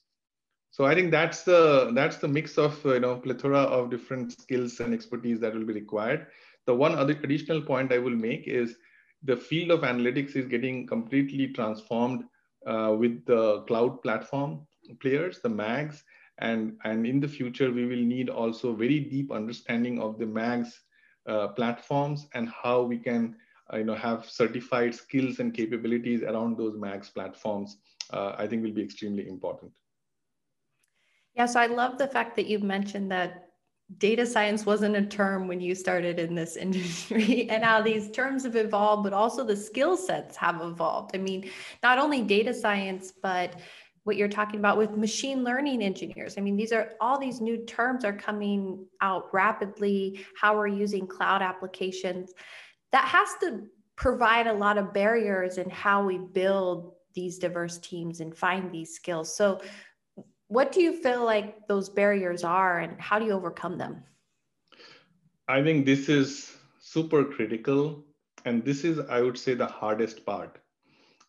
So 0.71 0.85
i 0.87 0.95
think 0.95 1.11
that's 1.11 1.43
the 1.45 1.93
that's 1.95 2.19
the 2.19 2.29
mix 2.29 2.57
of 2.59 2.83
you 2.85 3.01
know 3.01 3.17
plethora 3.17 3.63
of 3.79 3.91
different 3.91 4.33
skills 4.33 4.81
and 4.81 4.95
expertise 4.95 5.41
that 5.41 5.55
will 5.55 5.67
be 5.67 5.75
required. 5.75 6.27
The 6.67 6.75
one 6.75 6.95
other 6.95 7.19
additional 7.23 7.63
point 7.63 7.93
i 7.93 7.99
will 7.99 8.17
make 8.29 8.47
is 8.47 8.77
the 9.23 9.37
field 9.37 9.71
of 9.71 9.81
analytics 9.81 10.37
is 10.37 10.47
getting 10.47 10.87
completely 10.87 11.49
transformed 11.49 12.25
uh, 12.67 12.95
with 12.99 13.25
the 13.27 13.63
cloud 13.63 14.03
platform 14.03 14.67
players, 15.01 15.41
the 15.41 15.49
MAGs, 15.49 16.03
and, 16.39 16.77
and 16.85 17.07
in 17.07 17.21
the 17.21 17.29
future, 17.29 17.71
we 17.71 17.85
will 17.85 17.97
need 17.97 18.31
also 18.31 18.75
very 18.75 19.01
deep 19.01 19.31
understanding 19.31 20.01
of 20.01 20.19
the 20.19 20.27
MAGs 20.27 20.81
uh, 21.27 21.49
platforms 21.49 22.27
and 22.35 22.49
how 22.49 22.83
we 22.83 22.99
can 22.99 23.37
uh, 23.73 23.77
you 23.77 23.85
know, 23.85 23.95
have 23.95 24.29
certified 24.29 24.95
skills 24.95 25.39
and 25.39 25.55
capabilities 25.55 26.23
around 26.23 26.57
those 26.57 26.77
MAGs 26.77 27.11
platforms, 27.11 27.79
uh, 28.13 28.35
I 28.37 28.47
think 28.47 28.63
will 28.63 28.73
be 28.73 28.83
extremely 28.83 29.29
important. 29.29 29.73
Yeah, 31.35 31.47
so 31.47 31.61
I 31.61 31.67
love 31.67 31.99
the 31.99 32.09
fact 32.09 32.37
that 32.37 32.47
you've 32.47 32.63
mentioned 32.63 33.11
that 33.13 33.50
data 33.99 34.25
science 34.25 34.65
wasn't 34.65 34.97
a 34.97 35.05
term 35.05 35.49
when 35.49 35.61
you 35.61 35.75
started 35.75 36.19
in 36.19 36.35
this 36.35 36.57
industry 36.65 37.49
and 37.51 37.65
how 37.65 37.83
these 37.83 38.11
terms 38.11 38.45
have 38.45 38.57
evolved 38.57 39.05
but 39.05 39.13
also 39.13 39.45
the 39.45 39.57
skill 39.57 39.97
sets 39.97 40.37
have 40.37 40.61
evolved. 40.63 41.11
I 41.15 41.19
mean 41.19 41.51
not 41.83 41.99
only 41.99 42.23
data 42.23 42.55
science 42.55 43.13
but 43.23 43.55
what 44.05 44.17
you're 44.17 44.29
talking 44.29 44.59
about 44.59 44.79
with 44.79 44.97
machine 44.97 45.45
learning 45.45 45.83
engineers. 45.83 46.37
I 46.39 46.41
mean 46.41 46.57
these 46.57 46.73
are 46.73 46.93
all 47.01 47.19
these 47.19 47.41
new 47.41 47.65
terms 47.67 48.05
are 48.05 48.17
coming 48.17 48.87
out 49.01 49.33
rapidly. 49.33 50.25
How 50.41 50.57
we're 50.57 50.69
using 50.69 51.07
cloud 51.07 51.43
applications. 51.43 52.33
That 52.93 53.05
has 53.05 53.29
to 53.43 53.67
provide 53.97 54.47
a 54.47 54.53
lot 54.53 54.79
of 54.79 54.95
barriers 54.95 55.59
in 55.59 55.69
how 55.69 56.03
we 56.05 56.19
build 56.19 56.95
these 57.15 57.39
diverse 57.39 57.79
teams 57.79 58.21
and 58.21 58.37
find 58.37 58.73
these 58.73 58.95
skills. 58.95 59.35
So, 59.35 59.61
what 60.51 60.73
do 60.73 60.83
you 60.83 60.93
feel 60.93 61.25
like 61.25 61.69
those 61.69 61.89
barriers 61.89 62.43
are 62.43 62.81
and 62.81 63.01
how 63.01 63.19
do 63.21 63.25
you 63.25 63.33
overcome 63.33 63.79
them? 63.79 64.03
I 65.49 65.63
think 65.63 65.87
this 65.87 66.09
is 66.09 66.57
super 66.81 67.25
critical. 67.25 68.05
And 68.45 68.65
this 68.65 68.85
is, 68.85 68.99
I 68.99 69.21
would 69.21 69.39
say, 69.39 69.55
the 69.55 69.67
hardest 69.67 70.27
part. 70.27 70.59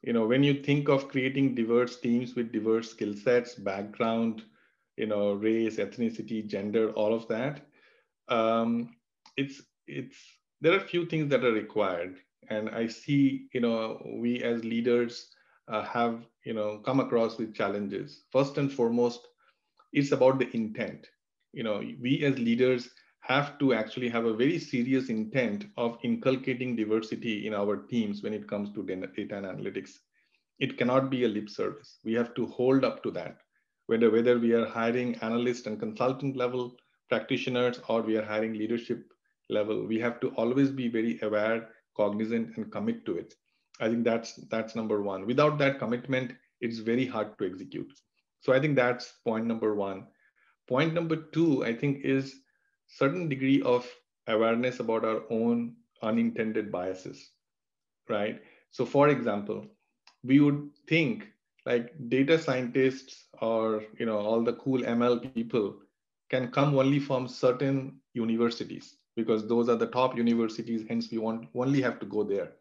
You 0.01 0.13
know, 0.13 0.25
when 0.25 0.43
you 0.43 0.63
think 0.63 0.89
of 0.89 1.07
creating 1.07 1.53
diverse 1.53 1.99
teams 1.99 2.35
with 2.35 2.51
diverse 2.51 2.89
skill 2.89 3.13
sets, 3.13 3.53
background, 3.55 4.43
you 4.97 5.05
know, 5.05 5.33
race, 5.33 5.77
ethnicity, 5.77 6.45
gender, 6.47 6.91
all 6.93 7.13
of 7.13 7.27
that, 7.27 7.61
um, 8.27 8.95
it's 9.37 9.61
it's 9.87 10.17
there 10.61 10.73
are 10.73 10.77
a 10.77 10.87
few 10.93 11.05
things 11.05 11.29
that 11.29 11.43
are 11.43 11.51
required. 11.51 12.17
And 12.49 12.69
I 12.69 12.87
see, 12.87 13.49
you 13.53 13.61
know, 13.61 14.01
we 14.19 14.41
as 14.43 14.63
leaders 14.65 15.29
uh, 15.67 15.83
have 15.83 16.25
you 16.45 16.53
know 16.53 16.79
come 16.79 16.99
across 16.99 17.37
with 17.37 17.53
challenges. 17.55 18.23
First 18.31 18.57
and 18.57 18.71
foremost 18.71 19.27
it's 19.93 20.11
about 20.11 20.39
the 20.39 20.49
intent. 20.55 21.07
You 21.53 21.63
know 21.63 21.77
we 22.01 22.23
as 22.23 22.37
leaders 22.39 22.89
have 23.21 23.57
to 23.59 23.73
actually 23.73 24.09
have 24.09 24.25
a 24.25 24.33
very 24.33 24.57
serious 24.59 25.09
intent 25.09 25.65
of 25.77 25.97
inculcating 26.03 26.75
diversity 26.75 27.45
in 27.47 27.53
our 27.53 27.77
teams 27.87 28.23
when 28.23 28.33
it 28.33 28.47
comes 28.47 28.71
to 28.73 28.83
data 28.83 29.37
and 29.37 29.45
analytics. 29.45 29.99
It 30.59 30.77
cannot 30.77 31.09
be 31.09 31.23
a 31.23 31.27
lip 31.27 31.49
service. 31.49 31.99
We 32.03 32.13
have 32.13 32.33
to 32.35 32.45
hold 32.47 32.83
up 32.83 33.03
to 33.03 33.11
that. 33.11 33.37
Whether 33.87 34.09
whether 34.11 34.37
we 34.39 34.53
are 34.53 34.65
hiring 34.65 35.15
analyst 35.17 35.67
and 35.67 35.79
consultant 35.79 36.35
level 36.35 36.77
practitioners 37.09 37.79
or 37.89 38.01
we 38.01 38.17
are 38.17 38.25
hiring 38.25 38.53
leadership 38.53 39.11
level 39.49 39.85
we 39.85 39.99
have 39.99 40.19
to 40.21 40.29
always 40.35 40.71
be 40.71 40.87
very 40.87 41.19
aware 41.21 41.69
cognizant 41.95 42.55
and 42.57 42.71
commit 42.71 43.05
to 43.05 43.17
it 43.17 43.35
I 43.79 43.87
think 43.89 44.03
that's 44.03 44.35
that's 44.49 44.75
number 44.75 45.01
one. 45.01 45.25
Without 45.25 45.57
that 45.59 45.79
commitment, 45.79 46.33
it's 46.59 46.79
very 46.79 47.05
hard 47.05 47.37
to 47.39 47.45
execute. 47.45 47.91
So 48.41 48.53
I 48.53 48.59
think 48.59 48.75
that's 48.75 49.13
point 49.25 49.45
number 49.45 49.75
one. 49.75 50.07
Point 50.67 50.93
number 50.93 51.15
two, 51.15 51.63
I 51.65 51.73
think, 51.75 52.03
is 52.03 52.35
certain 52.87 53.29
degree 53.29 53.61
of 53.61 53.87
awareness 54.27 54.79
about 54.79 55.05
our 55.05 55.23
own 55.29 55.75
unintended 56.01 56.71
biases, 56.71 57.31
right? 58.09 58.41
So 58.71 58.85
for 58.85 59.09
example, 59.09 59.65
we 60.23 60.39
would 60.39 60.69
think 60.87 61.27
like 61.65 61.93
data 62.09 62.39
scientists 62.39 63.25
or 63.41 63.83
you 63.99 64.05
know 64.05 64.17
all 64.17 64.43
the 64.43 64.53
cool 64.53 64.81
ML 64.81 65.33
people 65.33 65.79
can 66.29 66.49
come 66.51 66.77
only 66.77 66.99
from 66.99 67.27
certain 67.27 67.99
universities 68.13 68.97
because 69.15 69.47
those 69.47 69.69
are 69.69 69.75
the 69.75 69.87
top 69.87 70.17
universities. 70.17 70.85
Hence, 70.87 71.11
we 71.11 71.17
want 71.17 71.47
only 71.55 71.81
have 71.81 71.99
to 71.99 72.05
go 72.05 72.23
there 72.23 72.53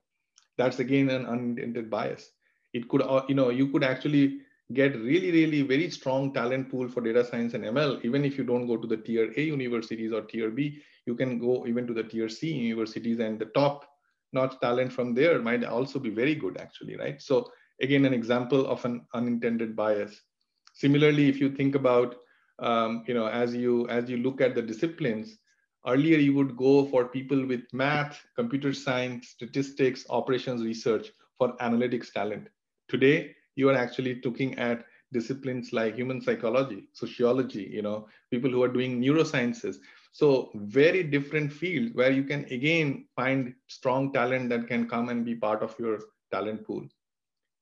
that's 0.61 0.79
again 0.79 1.11
an 1.11 1.27
unintended 1.27 1.91
bias. 1.91 2.31
It 2.73 2.89
could, 2.89 3.03
uh, 3.03 3.23
you 3.29 3.35
know, 3.35 3.51
you 3.51 3.69
could 3.73 3.83
actually 3.83 4.41
get 4.73 4.95
really, 4.95 5.31
really 5.33 5.63
very 5.63 5.91
strong 5.91 6.33
talent 6.33 6.71
pool 6.71 6.89
for 6.89 7.01
data 7.01 7.25
science 7.25 7.55
and 7.55 7.65
ML. 7.65 8.01
Even 8.05 8.25
if 8.25 8.39
you 8.39 8.45
don't 8.45 8.67
go 8.67 8.77
to 8.77 8.87
the 8.87 8.97
tier 8.97 9.33
A 9.37 9.43
universities 9.43 10.13
or 10.13 10.23
tier 10.23 10.51
B, 10.51 10.81
you 11.07 11.15
can 11.15 11.39
go 11.39 11.67
even 11.67 11.87
to 11.87 11.95
the 11.95 12.05
tier 12.05 12.29
C 12.29 12.53
universities 12.53 13.19
and 13.19 13.39
the 13.39 13.47
top 13.47 13.87
notch 14.33 14.55
talent 14.61 14.93
from 14.93 15.15
there 15.15 15.41
might 15.41 15.65
also 15.65 15.99
be 15.99 16.11
very 16.11 16.35
good 16.35 16.57
actually, 16.59 16.97
right? 16.97 17.21
So 17.21 17.51
again, 17.81 18.05
an 18.05 18.15
example 18.15 18.67
of 18.67 18.85
an 18.85 19.07
unintended 19.15 19.75
bias. 19.75 20.21
Similarly, 20.75 21.29
if 21.29 21.41
you 21.41 21.51
think 21.51 21.75
about, 21.75 22.17
um, 22.61 23.03
you 23.09 23.15
know, 23.15 23.27
as 23.27 23.57
you 23.57 23.89
as 23.89 24.09
you 24.09 24.19
look 24.19 24.41
at 24.41 24.55
the 24.55 24.63
disciplines, 24.63 25.39
Earlier, 25.87 26.19
you 26.19 26.35
would 26.35 26.57
go 26.57 26.87
for 26.87 27.07
people 27.07 27.47
with 27.47 27.63
math, 27.73 28.25
computer 28.37 28.73
science, 28.73 29.29
statistics, 29.29 30.05
operations 30.11 30.63
research 30.63 31.11
for 31.39 31.57
analytics 31.59 32.13
talent. 32.13 32.49
Today, 32.89 33.35
you 33.57 33.69
are 33.71 33.75
actually 33.77 34.21
looking 34.25 34.59
at 34.59 34.85
disciplines 35.13 35.73
like 35.73 35.95
human 35.97 36.21
psychology, 36.21 36.89
sociology, 36.93 37.69
you 37.73 37.83
know, 37.83 38.07
people 38.31 38.51
who 38.51 38.63
are 38.63 38.69
doing 38.69 39.01
neurosciences. 39.01 39.77
So 40.13 40.51
very 40.55 41.03
different 41.03 41.53
fields 41.53 41.95
where 41.95 42.11
you 42.13 42.25
can 42.25 42.45
again 42.47 43.07
find 43.17 43.55
strong 43.67 44.13
talent 44.13 44.49
that 44.51 44.69
can 44.69 44.89
come 44.89 45.09
and 45.09 45.25
be 45.25 45.35
part 45.35 45.63
of 45.63 45.79
your 45.79 45.99
talent 46.31 46.65
pool. 46.67 46.87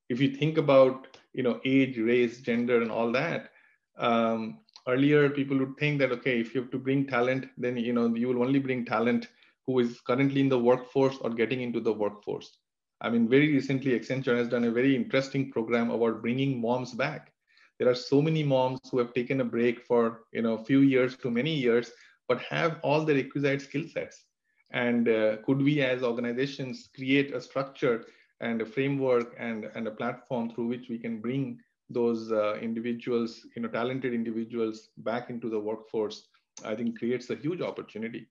If 0.09 0.19
you 0.19 0.29
think 0.35 0.57
about, 0.57 1.17
you 1.33 1.43
know, 1.43 1.59
age, 1.65 1.97
race, 1.97 2.41
gender, 2.41 2.81
and 2.81 2.91
all 2.91 3.11
that, 3.13 3.51
um, 3.97 4.59
earlier 4.91 5.29
people 5.29 5.57
would 5.57 5.75
think 5.77 5.99
that 5.99 6.11
okay 6.11 6.39
if 6.39 6.53
you 6.53 6.61
have 6.61 6.71
to 6.71 6.77
bring 6.77 7.05
talent 7.05 7.45
then 7.57 7.77
you 7.77 7.93
know 7.93 8.07
you 8.15 8.27
will 8.27 8.43
only 8.43 8.59
bring 8.59 8.85
talent 8.85 9.27
who 9.65 9.79
is 9.79 10.01
currently 10.01 10.41
in 10.41 10.49
the 10.49 10.57
workforce 10.57 11.17
or 11.21 11.29
getting 11.29 11.61
into 11.61 11.79
the 11.79 11.93
workforce. 11.93 12.57
I 13.01 13.09
mean 13.09 13.29
very 13.29 13.53
recently 13.53 13.97
accenture 13.97 14.35
has 14.35 14.47
done 14.47 14.63
a 14.63 14.71
very 14.71 14.95
interesting 14.95 15.51
program 15.51 15.91
about 15.91 16.21
bringing 16.21 16.59
moms 16.59 16.93
back. 16.93 17.31
There 17.77 17.87
are 17.87 17.95
so 17.95 18.21
many 18.21 18.43
moms 18.43 18.79
who 18.89 18.97
have 18.97 19.13
taken 19.13 19.41
a 19.41 19.45
break 19.45 19.85
for 19.85 20.21
you 20.33 20.41
know 20.41 20.55
a 20.55 20.65
few 20.65 20.79
years 20.79 21.15
to 21.17 21.29
many 21.29 21.53
years 21.53 21.91
but 22.27 22.41
have 22.41 22.79
all 22.83 23.05
the 23.05 23.13
requisite 23.13 23.61
skill 23.61 23.85
sets. 23.93 24.25
And 24.71 25.09
uh, 25.09 25.37
could 25.45 25.61
we 25.61 25.81
as 25.81 26.03
organizations 26.03 26.89
create 26.95 27.33
a 27.33 27.41
structure 27.41 28.05
and 28.41 28.61
a 28.61 28.65
framework 28.65 29.35
and, 29.37 29.65
and 29.75 29.87
a 29.87 29.91
platform 29.91 30.49
through 30.49 30.67
which 30.67 30.89
we 30.89 30.97
can 30.97 31.19
bring 31.19 31.59
those 31.89 32.31
uh, 32.31 32.55
individuals, 32.61 33.45
you 33.55 33.61
know, 33.61 33.67
talented 33.69 34.13
individuals 34.13 34.89
back 34.97 35.29
into 35.29 35.49
the 35.49 35.59
workforce, 35.59 36.27
I 36.63 36.75
think 36.75 36.99
creates 36.99 37.29
a 37.29 37.35
huge 37.35 37.61
opportunity. 37.61 38.27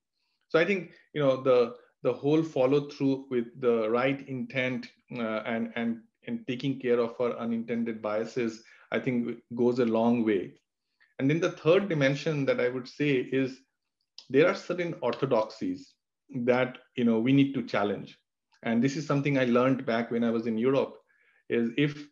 So 0.49 0.59
I 0.59 0.65
think, 0.65 0.93
you 1.15 1.21
know, 1.21 1.43
the 1.43 1.75
the 2.03 2.13
whole 2.13 2.43
follow 2.43 2.89
through 2.89 3.27
with 3.29 3.61
the 3.61 3.91
right 3.91 4.27
intent 4.29 4.87
uh, 5.17 5.43
and 5.45 5.73
and 5.75 6.01
and 6.27 6.47
taking 6.47 6.79
care 6.79 7.01
of 7.01 7.21
our 7.21 7.37
unintended 7.39 8.01
biases, 8.01 8.63
I 8.93 8.99
think 9.01 9.39
goes 9.55 9.79
a 9.79 9.87
long 9.87 10.25
way. 10.25 10.55
And 11.19 11.29
then 11.29 11.41
the 11.41 11.53
third 11.53 11.89
dimension 11.89 12.45
that 12.45 12.61
I 12.61 12.69
would 12.69 12.87
say 12.87 13.11
is 13.11 13.61
there 14.31 14.47
are 14.47 14.55
certain 14.55 14.95
orthodoxies 15.01 15.95
that 16.45 16.79
you 16.97 17.05
know 17.05 17.19
we 17.19 17.33
need 17.33 17.55
to 17.55 17.63
challenge. 17.63 18.19
And 18.63 18.83
this 18.83 18.97
is 18.97 19.07
something 19.07 19.39
I 19.39 19.45
learned 19.45 19.87
back 19.87 20.11
when 20.11 20.25
I 20.25 20.31
was 20.31 20.47
in 20.47 20.59
Europe. 20.59 20.97
Is 21.49 21.71
if 21.77 22.07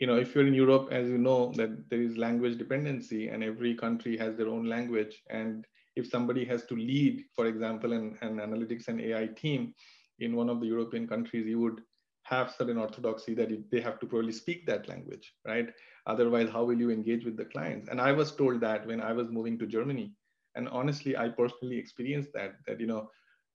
you 0.00 0.06
know, 0.06 0.16
if 0.16 0.34
you're 0.34 0.46
in 0.46 0.54
Europe, 0.54 0.88
as 0.90 1.08
you 1.08 1.18
know, 1.18 1.52
that 1.56 1.90
there 1.90 2.00
is 2.00 2.16
language 2.16 2.56
dependency 2.56 3.28
and 3.28 3.44
every 3.44 3.74
country 3.74 4.16
has 4.16 4.34
their 4.34 4.48
own 4.48 4.64
language. 4.64 5.22
And 5.28 5.66
if 5.94 6.08
somebody 6.08 6.44
has 6.46 6.64
to 6.66 6.74
lead, 6.74 7.24
for 7.36 7.46
example, 7.46 7.92
an, 7.92 8.16
an 8.22 8.38
analytics 8.38 8.88
and 8.88 8.98
AI 9.00 9.26
team 9.26 9.74
in 10.18 10.34
one 10.34 10.48
of 10.48 10.60
the 10.60 10.66
European 10.66 11.06
countries, 11.06 11.46
you 11.46 11.60
would 11.60 11.82
have 12.22 12.50
certain 12.56 12.78
orthodoxy 12.78 13.34
that 13.34 13.50
they 13.70 13.80
have 13.80 14.00
to 14.00 14.06
probably 14.06 14.32
speak 14.32 14.64
that 14.66 14.88
language, 14.88 15.34
right? 15.46 15.68
Otherwise, 16.06 16.48
how 16.48 16.64
will 16.64 16.78
you 16.78 16.90
engage 16.90 17.26
with 17.26 17.36
the 17.36 17.44
clients? 17.44 17.88
And 17.88 18.00
I 18.00 18.12
was 18.12 18.34
told 18.34 18.60
that 18.62 18.86
when 18.86 19.02
I 19.02 19.12
was 19.12 19.28
moving 19.30 19.58
to 19.58 19.66
Germany. 19.66 20.14
And 20.54 20.68
honestly, 20.70 21.16
I 21.16 21.28
personally 21.28 21.76
experienced 21.76 22.30
that, 22.34 22.54
that, 22.66 22.80
you 22.80 22.86
know, 22.86 23.10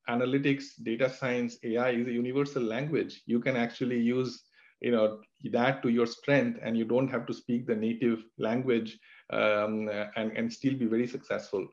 analytics, 0.10 0.66
data 0.84 1.10
science, 1.10 1.58
AI 1.64 1.92
is 1.92 2.08
a 2.08 2.12
universal 2.12 2.62
language. 2.62 3.24
You 3.26 3.40
can 3.40 3.56
actually 3.56 4.00
use 4.00 4.44
you 4.82 4.92
know 4.92 5.20
that 5.52 5.82
to 5.82 5.90
your 5.90 6.06
strength 6.06 6.60
and 6.62 6.78
you 6.78 6.86
don't 6.86 7.08
have 7.08 7.26
to 7.28 7.34
speak 7.34 7.66
the 7.66 7.76
native 7.76 8.24
language 8.38 9.00
um, 9.32 9.90
and, 10.16 10.32
and 10.36 10.52
still 10.52 10.74
be 10.76 10.86
very 10.86 11.08
successful. 11.08 11.68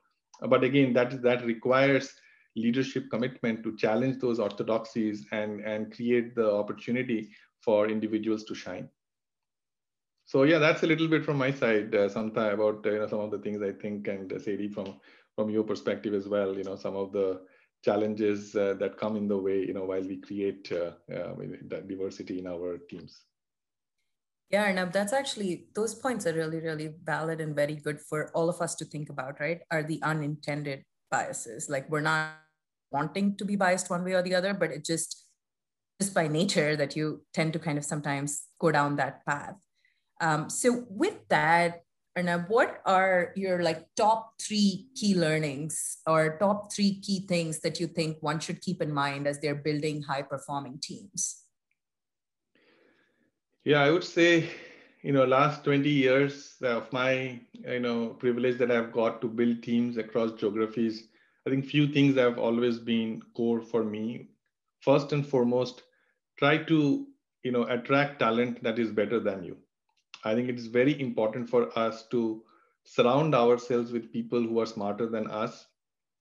But 0.48 0.64
again 0.64 0.92
that 0.94 1.22
that 1.22 1.44
requires 1.44 2.12
leadership 2.56 3.04
commitment 3.10 3.62
to 3.64 3.76
challenge 3.76 4.18
those 4.18 4.38
orthodoxies 4.38 5.26
and 5.32 5.60
and 5.60 5.94
create 5.94 6.34
the 6.34 6.52
opportunity 6.52 7.30
for 7.60 7.88
individuals 7.88 8.44
to 8.44 8.54
shine. 8.54 8.88
So 10.24 10.44
yeah 10.44 10.58
that's 10.58 10.82
a 10.82 10.86
little 10.86 11.08
bit 11.08 11.24
from 11.24 11.38
my 11.38 11.50
side 11.50 11.94
uh, 11.94 12.08
about 12.08 12.86
uh, 12.86 12.90
you 12.90 12.98
know 12.98 13.06
some 13.06 13.20
of 13.20 13.30
the 13.30 13.38
things 13.38 13.62
i 13.62 13.72
think 13.72 14.08
and 14.08 14.32
uh, 14.32 14.38
sadie 14.38 14.68
from 14.68 14.94
from 15.34 15.50
your 15.50 15.64
perspective 15.64 16.14
as 16.14 16.28
well 16.28 16.56
you 16.56 16.64
know 16.64 16.76
some 16.76 16.96
of 16.96 17.12
the 17.12 17.40
challenges 17.82 18.54
uh, 18.54 18.74
that 18.78 18.96
come 18.96 19.16
in 19.16 19.28
the 19.28 19.36
way, 19.36 19.58
you 19.66 19.74
know, 19.74 19.84
while 19.84 20.02
we 20.02 20.16
create 20.16 20.70
uh, 20.72 20.92
uh, 21.12 21.34
diversity 21.86 22.38
in 22.38 22.46
our 22.46 22.78
teams. 22.78 23.22
Yeah, 24.50 24.64
Arnab, 24.64 24.92
that's 24.92 25.12
actually, 25.12 25.66
those 25.74 25.94
points 25.94 26.26
are 26.26 26.34
really, 26.34 26.60
really 26.60 26.90
valid 27.02 27.40
and 27.40 27.56
very 27.56 27.74
good 27.74 28.00
for 28.00 28.30
all 28.34 28.48
of 28.48 28.60
us 28.60 28.74
to 28.76 28.84
think 28.84 29.08
about, 29.08 29.40
right? 29.40 29.60
Are 29.70 29.82
the 29.82 30.00
unintended 30.02 30.84
biases. 31.12 31.70
Like 31.70 31.88
we're 31.88 32.00
not 32.00 32.32
wanting 32.90 33.36
to 33.36 33.44
be 33.44 33.54
biased 33.54 33.90
one 33.90 34.04
way 34.04 34.14
or 34.14 34.22
the 34.22 34.34
other, 34.34 34.54
but 34.54 34.72
it 34.72 34.84
just, 34.84 35.26
just 36.00 36.14
by 36.14 36.26
nature 36.26 36.74
that 36.74 36.96
you 36.96 37.22
tend 37.32 37.52
to 37.52 37.60
kind 37.60 37.78
of 37.78 37.84
sometimes 37.84 38.44
go 38.58 38.72
down 38.72 38.96
that 38.96 39.24
path. 39.24 39.54
Um, 40.20 40.50
so 40.50 40.84
with 40.88 41.28
that, 41.28 41.82
Arnab, 42.16 42.44
what 42.48 42.82
are 42.84 43.32
your 43.36 43.62
like 43.62 43.86
top 43.96 44.34
three 44.40 44.88
key 44.94 45.14
learnings 45.14 45.98
or 46.06 46.36
top 46.38 46.72
three 46.72 47.00
key 47.00 47.24
things 47.26 47.60
that 47.60 47.80
you 47.80 47.86
think 47.86 48.18
one 48.20 48.38
should 48.38 48.60
keep 48.60 48.82
in 48.82 48.92
mind 48.92 49.26
as 49.26 49.40
they're 49.40 49.54
building 49.54 50.02
high 50.02 50.22
performing 50.22 50.78
teams? 50.82 51.44
Yeah, 53.64 53.82
I 53.82 53.90
would 53.90 54.04
say, 54.04 54.50
you 55.02 55.12
know, 55.12 55.24
last 55.24 55.64
20 55.64 55.88
years 55.88 56.56
uh, 56.62 56.78
of 56.78 56.92
my, 56.92 57.40
you 57.52 57.80
know, 57.80 58.08
privilege 58.08 58.58
that 58.58 58.70
I've 58.70 58.92
got 58.92 59.20
to 59.22 59.28
build 59.28 59.62
teams 59.62 59.96
across 59.96 60.32
geographies, 60.32 61.08
I 61.46 61.50
think 61.50 61.64
few 61.64 61.88
things 61.88 62.16
have 62.16 62.38
always 62.38 62.78
been 62.78 63.22
core 63.34 63.62
for 63.62 63.84
me. 63.84 64.28
First 64.80 65.12
and 65.12 65.26
foremost, 65.26 65.82
try 66.38 66.58
to 66.58 67.06
you 67.42 67.52
know 67.52 67.64
attract 67.64 68.20
talent 68.20 68.62
that 68.62 68.78
is 68.78 68.90
better 68.90 69.18
than 69.18 69.42
you 69.44 69.56
i 70.24 70.34
think 70.34 70.48
it 70.48 70.58
is 70.58 70.66
very 70.66 71.00
important 71.00 71.48
for 71.48 71.76
us 71.78 72.06
to 72.08 72.42
surround 72.84 73.34
ourselves 73.34 73.92
with 73.92 74.12
people 74.12 74.42
who 74.42 74.60
are 74.60 74.66
smarter 74.66 75.06
than 75.08 75.30
us. 75.30 75.66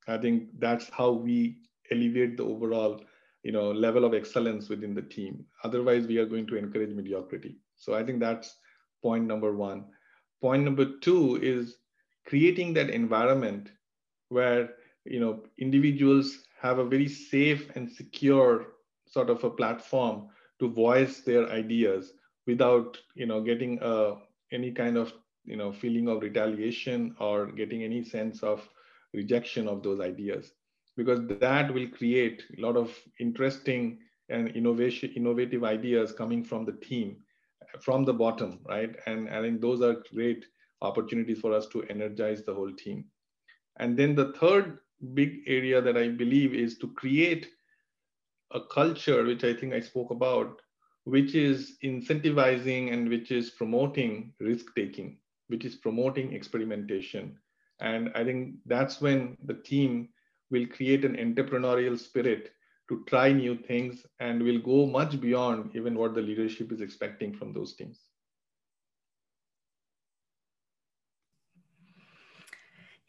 I 0.07 0.17
think 0.17 0.59
that's 0.59 0.89
how 0.89 1.11
we 1.11 1.57
elevate 1.91 2.37
the 2.37 2.43
overall 2.43 3.01
you 3.43 3.51
know 3.51 3.71
level 3.71 4.05
of 4.05 4.13
excellence 4.13 4.69
within 4.69 4.93
the 4.93 5.01
team. 5.01 5.45
Otherwise 5.63 6.07
we 6.07 6.17
are 6.17 6.25
going 6.25 6.47
to 6.47 6.57
encourage 6.57 6.93
mediocrity. 6.93 7.57
So 7.75 7.93
i 7.95 8.03
think 8.03 8.19
that's 8.19 8.57
point 9.01 9.25
number 9.25 9.55
1 9.55 9.85
point 10.41 10.63
number 10.63 10.85
2 10.99 11.37
is 11.41 11.77
creating 12.25 12.73
that 12.73 12.89
environment 12.89 13.71
where 14.29 14.75
you 15.05 15.19
know 15.19 15.43
individuals 15.57 16.43
have 16.59 16.77
a 16.77 16.85
very 16.85 17.07
safe 17.07 17.69
and 17.75 17.89
secure 17.89 18.67
sort 19.07 19.29
of 19.29 19.43
a 19.43 19.49
platform 19.49 20.27
to 20.59 20.69
voice 20.69 21.21
their 21.21 21.49
ideas 21.49 22.13
without 22.47 22.97
you 23.15 23.25
know 23.25 23.41
getting 23.41 23.79
uh, 23.81 24.15
any 24.51 24.71
kind 24.71 24.97
of 24.97 25.13
you 25.45 25.57
know 25.57 25.71
feeling 25.71 26.07
of 26.07 26.21
retaliation 26.21 27.15
or 27.19 27.47
getting 27.51 27.83
any 27.83 28.03
sense 28.03 28.43
of 28.43 28.67
rejection 29.13 29.67
of 29.67 29.83
those 29.83 29.99
ideas. 29.99 30.53
Because 30.97 31.25
that 31.27 31.73
will 31.73 31.79
create 31.79 32.35
a 32.45 32.53
lot 32.53 32.67
of 32.67 32.85
interesting 33.13 33.99
and 34.29 34.49
innovation 34.49 35.11
innovative 35.15 35.63
ideas 35.63 36.11
coming 36.11 36.43
from 36.43 36.65
the 36.65 36.73
team 36.73 37.17
from 37.81 38.03
the 38.05 38.13
bottom 38.13 38.59
right? 38.67 38.95
And 39.05 39.29
i 39.29 39.41
think 39.41 39.61
those 39.61 39.81
are 39.81 40.03
great 40.13 40.45
opportunities 40.81 41.39
for 41.39 41.53
us 41.53 41.67
to 41.67 41.83
energize 41.83 42.43
the 42.43 42.53
whole 42.53 42.73
team. 42.73 43.05
And 43.77 43.97
then 43.97 44.15
the 44.15 44.33
third 44.33 44.79
big 45.13 45.41
area 45.47 45.81
that 45.81 45.97
i 45.97 46.07
believe 46.07 46.53
is 46.53 46.77
to 46.77 46.87
create 46.93 47.47
a 48.51 48.59
culture 48.73 49.23
which 49.23 49.43
i 49.43 49.53
think 49.53 49.73
i 49.73 49.79
spoke 49.79 50.11
about 50.11 50.61
which 51.05 51.35
is 51.35 51.77
incentivizing 51.83 52.93
and 52.93 53.09
which 53.09 53.31
is 53.31 53.49
promoting 53.51 54.33
risk 54.39 54.67
taking 54.75 55.17
which 55.47 55.65
is 55.65 55.75
promoting 55.75 56.33
experimentation 56.33 57.37
and 57.79 58.11
i 58.15 58.23
think 58.23 58.55
that's 58.65 59.01
when 59.01 59.37
the 59.45 59.55
team 59.71 60.07
will 60.51 60.65
create 60.67 61.03
an 61.05 61.15
entrepreneurial 61.15 61.97
spirit 61.99 62.51
to 62.89 63.03
try 63.07 63.31
new 63.31 63.55
things 63.55 64.05
and 64.19 64.43
will 64.43 64.59
go 64.59 64.85
much 64.85 65.19
beyond 65.21 65.73
even 65.75 65.95
what 65.95 66.13
the 66.13 66.21
leadership 66.21 66.71
is 66.71 66.81
expecting 66.81 67.33
from 67.33 67.53
those 67.53 67.73
teams. 67.75 68.10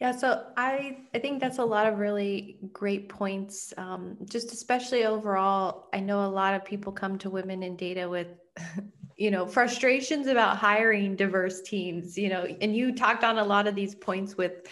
Yeah, 0.03 0.11
so 0.11 0.47
I 0.57 0.97
I 1.15 1.21
think 1.21 1.41
that's 1.41 1.59
a 1.59 1.65
lot 1.65 1.87
of 1.87 2.01
really 2.01 2.59
great 2.73 3.09
points. 3.09 3.73
Um, 3.77 4.17
just 4.29 4.53
especially 4.53 5.05
overall, 5.05 5.91
I 5.93 6.01
know 6.01 6.27
a 6.27 6.27
lot 6.27 6.55
of 6.55 6.65
people 6.65 6.91
come 6.91 7.19
to 7.19 7.31
women 7.31 7.63
in 7.63 7.77
data 7.77 8.09
with, 8.09 8.27
you 9.17 9.31
know, 9.31 9.47
frustrations 9.47 10.27
about 10.27 10.57
hiring 10.57 11.15
diverse 11.15 11.61
teams. 11.63 12.19
You 12.19 12.31
know, 12.31 12.49
and 12.61 12.75
you 12.75 12.97
talked 12.97 13.23
on 13.23 13.39
a 13.39 13.45
lot 13.45 13.69
of 13.69 13.77
these 13.77 13.95
points 13.95 14.37
with 14.37 14.67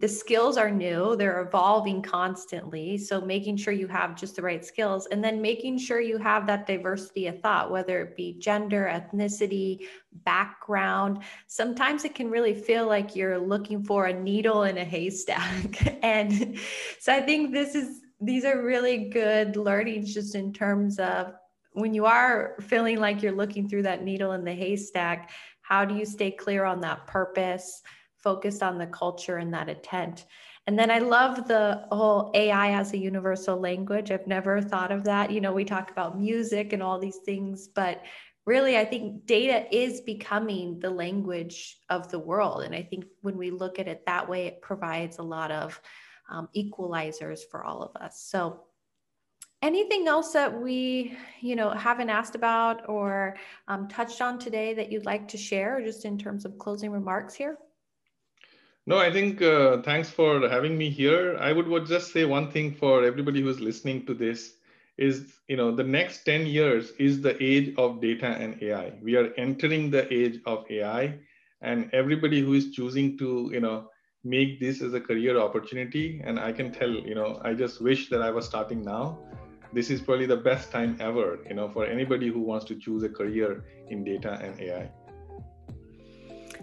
the 0.00 0.08
skills 0.08 0.56
are 0.56 0.70
new 0.70 1.16
they're 1.16 1.42
evolving 1.42 2.02
constantly 2.02 2.98
so 2.98 3.20
making 3.20 3.56
sure 3.56 3.72
you 3.72 3.86
have 3.86 4.16
just 4.16 4.36
the 4.36 4.42
right 4.42 4.64
skills 4.64 5.06
and 5.06 5.22
then 5.22 5.40
making 5.40 5.78
sure 5.78 6.00
you 6.00 6.18
have 6.18 6.46
that 6.46 6.66
diversity 6.66 7.26
of 7.26 7.40
thought 7.40 7.70
whether 7.70 8.02
it 8.02 8.16
be 8.16 8.38
gender 8.38 8.90
ethnicity 8.92 9.80
background. 10.24 11.22
Sometimes 11.46 12.04
it 12.04 12.14
can 12.14 12.30
really 12.30 12.54
feel 12.54 12.86
like 12.86 13.14
you're 13.14 13.38
looking 13.38 13.82
for 13.82 14.06
a 14.06 14.12
needle 14.12 14.64
in 14.64 14.78
a 14.78 14.84
haystack. 14.84 15.98
And 16.02 16.58
so 17.00 17.12
i 17.12 17.20
think 17.20 17.52
this 17.52 17.74
is 17.74 18.00
these 18.20 18.44
are 18.44 18.62
really 18.62 19.08
good 19.08 19.56
learnings 19.56 20.14
just 20.14 20.34
in 20.34 20.52
terms 20.52 20.98
of 20.98 21.34
when 21.72 21.92
you 21.92 22.06
are 22.06 22.56
feeling 22.60 22.98
like 22.98 23.22
you're 23.22 23.32
looking 23.32 23.68
through 23.68 23.82
that 23.82 24.04
needle 24.04 24.32
in 24.32 24.44
the 24.44 24.52
haystack 24.52 25.30
how 25.62 25.84
do 25.84 25.94
you 25.94 26.06
stay 26.06 26.30
clear 26.30 26.64
on 26.64 26.80
that 26.80 27.06
purpose 27.06 27.82
focused 28.26 28.60
on 28.60 28.76
the 28.76 28.88
culture 28.88 29.36
and 29.36 29.54
that 29.54 29.68
intent. 29.68 30.24
And 30.66 30.76
then 30.76 30.90
I 30.90 30.98
love 30.98 31.46
the 31.46 31.86
whole 31.92 32.32
AI 32.34 32.72
as 32.72 32.92
a 32.92 32.98
universal 32.98 33.56
language. 33.56 34.10
I've 34.10 34.26
never 34.26 34.60
thought 34.60 34.90
of 34.90 35.04
that. 35.04 35.30
You 35.30 35.40
know, 35.40 35.52
we 35.52 35.64
talk 35.64 35.92
about 35.92 36.18
music 36.18 36.72
and 36.72 36.82
all 36.82 36.98
these 36.98 37.18
things, 37.24 37.68
but 37.68 38.02
really, 38.44 38.76
I 38.76 38.84
think 38.84 39.26
data 39.26 39.64
is 39.70 40.00
becoming 40.00 40.80
the 40.80 40.90
language 40.90 41.78
of 41.88 42.10
the 42.10 42.18
world. 42.18 42.64
And 42.64 42.74
I 42.74 42.82
think 42.82 43.04
when 43.20 43.36
we 43.36 43.52
look 43.52 43.78
at 43.78 43.86
it 43.86 44.04
that 44.06 44.28
way, 44.28 44.48
it 44.48 44.60
provides 44.60 45.18
a 45.18 45.22
lot 45.22 45.52
of 45.52 45.80
um, 46.28 46.48
equalizers 46.56 47.42
for 47.48 47.62
all 47.62 47.80
of 47.80 47.94
us. 48.02 48.20
So, 48.20 48.62
anything 49.62 50.08
else 50.08 50.32
that 50.32 50.60
we, 50.60 51.16
you 51.40 51.54
know, 51.54 51.70
haven't 51.70 52.10
asked 52.10 52.34
about 52.34 52.88
or 52.88 53.36
um, 53.68 53.86
touched 53.86 54.20
on 54.20 54.40
today 54.40 54.74
that 54.74 54.90
you'd 54.90 55.06
like 55.06 55.28
to 55.28 55.38
share, 55.38 55.80
just 55.80 56.04
in 56.04 56.18
terms 56.18 56.44
of 56.44 56.58
closing 56.58 56.90
remarks 56.90 57.32
here? 57.34 57.56
No, 58.88 58.98
I 58.98 59.10
think 59.10 59.42
uh, 59.42 59.82
thanks 59.82 60.08
for 60.10 60.48
having 60.48 60.78
me 60.78 60.90
here. 60.90 61.36
I 61.40 61.50
would, 61.50 61.66
would 61.66 61.86
just 61.86 62.12
say 62.12 62.24
one 62.24 62.52
thing 62.52 62.72
for 62.72 63.02
everybody 63.02 63.42
who's 63.42 63.58
listening 63.58 64.06
to 64.06 64.14
this 64.14 64.58
is, 64.96 65.40
you 65.48 65.56
know, 65.56 65.74
the 65.74 65.82
next 65.82 66.22
10 66.22 66.46
years 66.46 66.92
is 67.00 67.20
the 67.20 67.36
age 67.42 67.74
of 67.78 68.00
data 68.00 68.26
and 68.26 68.62
AI. 68.62 68.92
We 69.02 69.16
are 69.16 69.32
entering 69.36 69.90
the 69.90 70.12
age 70.14 70.40
of 70.46 70.70
AI 70.70 71.18
and 71.62 71.90
everybody 71.92 72.40
who 72.40 72.52
is 72.54 72.70
choosing 72.70 73.18
to, 73.18 73.50
you 73.52 73.58
know, 73.60 73.90
make 74.22 74.60
this 74.60 74.80
as 74.80 74.94
a 74.94 75.00
career 75.00 75.36
opportunity. 75.36 76.20
And 76.22 76.38
I 76.38 76.52
can 76.52 76.70
tell, 76.70 76.90
you 76.90 77.16
know, 77.16 77.40
I 77.42 77.54
just 77.54 77.80
wish 77.80 78.08
that 78.10 78.22
I 78.22 78.30
was 78.30 78.46
starting 78.46 78.84
now. 78.84 79.18
This 79.72 79.90
is 79.90 80.00
probably 80.00 80.26
the 80.26 80.36
best 80.36 80.70
time 80.70 80.96
ever, 81.00 81.40
you 81.48 81.54
know, 81.54 81.68
for 81.68 81.86
anybody 81.86 82.28
who 82.28 82.40
wants 82.40 82.64
to 82.66 82.76
choose 82.76 83.02
a 83.02 83.08
career 83.08 83.64
in 83.90 84.04
data 84.04 84.38
and 84.40 84.60
AI. 84.60 84.90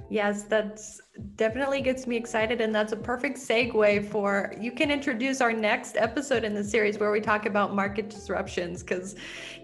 Yes, 0.10 0.44
that's 0.44 1.02
definitely 1.36 1.82
gets 1.82 2.06
me 2.08 2.16
excited. 2.16 2.62
And 2.62 2.74
that's 2.74 2.94
a 2.94 2.98
perfect 2.98 3.38
segue 3.38 4.08
for 4.10 4.54
you 4.60 4.72
can 4.72 4.92
introduce 4.92 5.42
our 5.42 5.54
next 5.54 5.98
episode 5.98 6.44
in 6.44 6.54
the 6.54 6.63
series 6.63 7.00
where 7.00 7.12
we 7.12 7.20
talk 7.20 7.46
about 7.46 7.74
market 7.74 8.10
disruptions. 8.10 8.84
Because, 8.84 9.16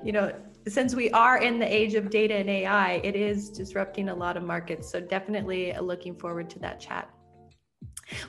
you 0.04 0.12
know, 0.12 0.34
since 0.67 0.95
we 0.95 1.10
are 1.12 1.38
in 1.38 1.60
the 1.60 1.71
age 1.71 1.95
of 1.95 2.10
data 2.10 2.36
and 2.36 2.49
AI, 2.49 2.93
it 3.04 3.15
is 3.15 3.49
disrupting 3.49 4.10
a 4.10 4.15
lot 4.15 4.38
of 4.38 4.43
markets. 4.43 4.89
So 4.89 4.99
definitely 4.99 5.73
uh, 5.73 5.82
looking 5.82 6.15
forward 6.15 6.49
to 6.52 6.60
that 6.60 6.80
chat. 6.80 7.10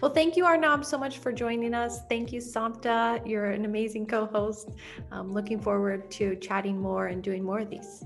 Well, 0.00 0.12
thank 0.12 0.36
you, 0.36 0.44
Arnab, 0.44 0.84
so 0.84 0.98
much 0.98 1.18
for 1.18 1.32
joining 1.32 1.72
us. 1.74 2.02
Thank 2.08 2.32
you, 2.32 2.40
Samta. 2.40 3.26
You're 3.26 3.46
an 3.46 3.64
amazing 3.64 4.06
co 4.06 4.26
host. 4.26 4.70
I'm 5.10 5.32
looking 5.32 5.58
forward 5.58 6.10
to 6.12 6.36
chatting 6.36 6.80
more 6.80 7.06
and 7.06 7.22
doing 7.22 7.42
more 7.42 7.60
of 7.60 7.70
these. 7.70 8.04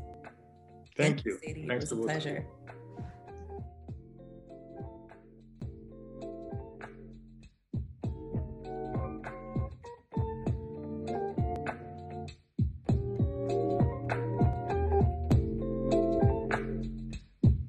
Thank, 0.97 1.17
thank 1.17 1.25
you. 1.25 1.39
Sadie. 1.45 1.67
Thanks 1.67 1.91
it 1.91 1.97
was 1.97 2.05
a 2.05 2.07
pleasure. 2.07 2.47